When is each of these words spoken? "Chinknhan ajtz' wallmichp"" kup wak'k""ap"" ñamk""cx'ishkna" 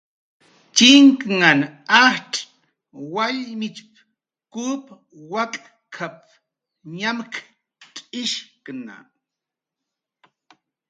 "Chinknhan 0.75 1.59
ajtz' 2.05 2.45
wallmichp"" 3.13 3.95
kup 4.53 4.85
wak'k""ap"" 5.31 6.17
ñamk""cx'ishkna" 6.99 8.95